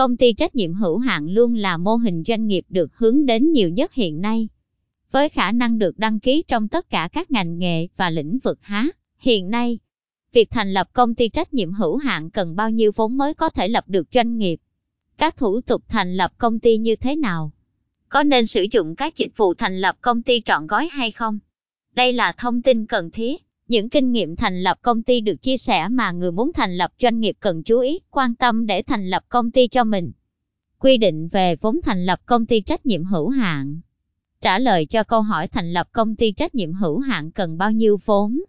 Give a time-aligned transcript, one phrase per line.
[0.00, 3.52] Công ty trách nhiệm hữu hạn luôn là mô hình doanh nghiệp được hướng đến
[3.52, 4.48] nhiều nhất hiện nay.
[5.12, 8.58] Với khả năng được đăng ký trong tất cả các ngành nghề và lĩnh vực
[8.62, 8.86] há,
[9.18, 9.78] hiện nay,
[10.32, 13.48] việc thành lập công ty trách nhiệm hữu hạn cần bao nhiêu vốn mới có
[13.48, 14.60] thể lập được doanh nghiệp?
[15.18, 17.52] Các thủ tục thành lập công ty như thế nào?
[18.08, 21.38] Có nên sử dụng các dịch vụ thành lập công ty trọn gói hay không?
[21.94, 23.42] Đây là thông tin cần thiết.
[23.70, 26.92] Những kinh nghiệm thành lập công ty được chia sẻ mà người muốn thành lập
[27.00, 30.12] doanh nghiệp cần chú ý, quan tâm để thành lập công ty cho mình.
[30.78, 33.80] Quy định về vốn thành lập công ty trách nhiệm hữu hạn.
[34.40, 37.72] Trả lời cho câu hỏi thành lập công ty trách nhiệm hữu hạn cần bao
[37.72, 38.40] nhiêu vốn?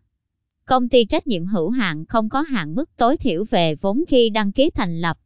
[0.65, 4.29] Công ty trách nhiệm hữu hạn không có hạn mức tối thiểu về vốn khi
[4.29, 5.17] đăng ký thành lập.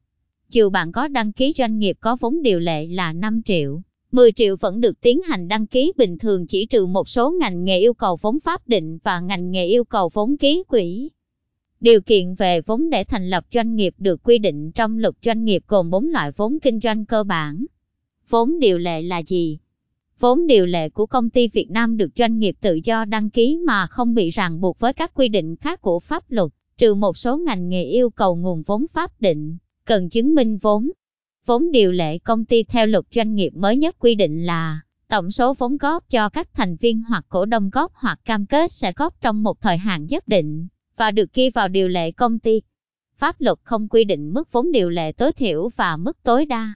[0.49, 3.81] Dù bạn có đăng ký doanh nghiệp có vốn điều lệ là 5 triệu,
[4.15, 7.63] 10 triệu vẫn được tiến hành đăng ký bình thường chỉ trừ một số ngành
[7.63, 11.09] nghề yêu cầu vốn pháp định và ngành nghề yêu cầu vốn ký quỹ.
[11.79, 15.43] Điều kiện về vốn để thành lập doanh nghiệp được quy định trong luật doanh
[15.43, 17.65] nghiệp gồm 4 loại vốn kinh doanh cơ bản.
[18.29, 19.57] Vốn điều lệ là gì?
[20.19, 23.57] Vốn điều lệ của công ty Việt Nam được doanh nghiệp tự do đăng ký
[23.57, 27.17] mà không bị ràng buộc với các quy định khác của pháp luật, trừ một
[27.17, 30.91] số ngành nghề yêu cầu nguồn vốn pháp định, cần chứng minh vốn.
[31.45, 35.31] Vốn điều lệ công ty theo luật doanh nghiệp mới nhất quy định là tổng
[35.31, 38.93] số vốn góp cho các thành viên hoặc cổ đông góp hoặc cam kết sẽ
[38.95, 42.61] góp trong một thời hạn nhất định và được ghi vào điều lệ công ty.
[43.17, 46.73] Pháp luật không quy định mức vốn điều lệ tối thiểu và mức tối đa.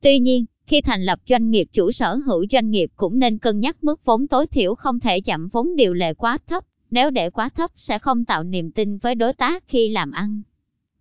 [0.00, 3.60] Tuy nhiên, khi thành lập doanh nghiệp chủ sở hữu doanh nghiệp cũng nên cân
[3.60, 7.30] nhắc mức vốn tối thiểu không thể chậm vốn điều lệ quá thấp, nếu để
[7.30, 10.42] quá thấp sẽ không tạo niềm tin với đối tác khi làm ăn.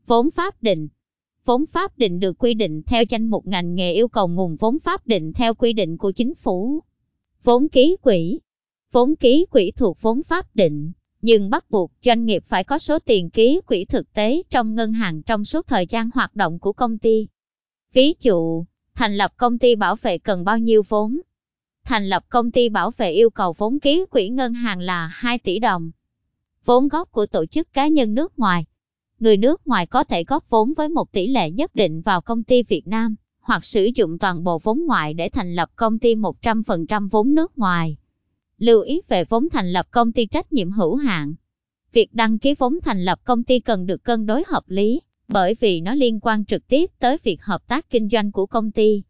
[0.07, 0.87] Vốn pháp định
[1.45, 4.79] Vốn pháp định được quy định theo danh mục ngành nghề yêu cầu nguồn vốn
[4.79, 6.79] pháp định theo quy định của chính phủ.
[7.43, 8.39] Vốn ký quỹ
[8.91, 12.99] Vốn ký quỹ thuộc vốn pháp định, nhưng bắt buộc doanh nghiệp phải có số
[12.99, 16.73] tiền ký quỹ thực tế trong ngân hàng trong suốt thời gian hoạt động của
[16.73, 17.27] công ty.
[17.93, 21.17] Ví dụ, thành lập công ty bảo vệ cần bao nhiêu vốn?
[21.83, 25.39] Thành lập công ty bảo vệ yêu cầu vốn ký quỹ ngân hàng là 2
[25.39, 25.91] tỷ đồng.
[26.65, 28.65] Vốn góp của tổ chức cá nhân nước ngoài
[29.21, 32.43] người nước ngoài có thể góp vốn với một tỷ lệ nhất định vào công
[32.43, 36.15] ty Việt Nam, hoặc sử dụng toàn bộ vốn ngoại để thành lập công ty
[36.15, 37.97] 100% vốn nước ngoài.
[38.57, 41.33] Lưu ý về vốn thành lập công ty trách nhiệm hữu hạn.
[41.93, 45.55] Việc đăng ký vốn thành lập công ty cần được cân đối hợp lý, bởi
[45.59, 49.03] vì nó liên quan trực tiếp tới việc hợp tác kinh doanh của công ty.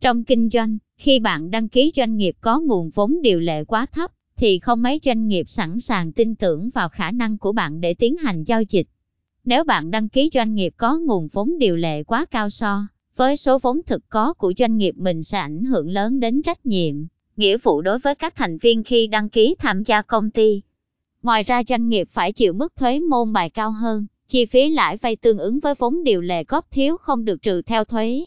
[0.00, 3.86] Trong kinh doanh, khi bạn đăng ký doanh nghiệp có nguồn vốn điều lệ quá
[3.86, 7.80] thấp, thì không mấy doanh nghiệp sẵn sàng tin tưởng vào khả năng của bạn
[7.80, 8.86] để tiến hành giao dịch.
[9.48, 12.86] Nếu bạn đăng ký doanh nghiệp có nguồn vốn điều lệ quá cao so
[13.16, 16.66] với số vốn thực có của doanh nghiệp mình sẽ ảnh hưởng lớn đến trách
[16.66, 16.94] nhiệm,
[17.36, 20.62] nghĩa vụ đối với các thành viên khi đăng ký tham gia công ty.
[21.22, 24.96] Ngoài ra doanh nghiệp phải chịu mức thuế môn bài cao hơn, chi phí lãi
[24.96, 28.24] vay tương ứng với vốn điều lệ góp thiếu không được trừ theo thuế.